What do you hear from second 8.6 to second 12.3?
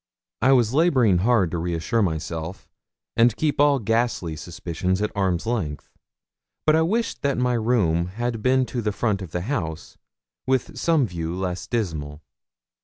to the front of the house, with some view less dismal.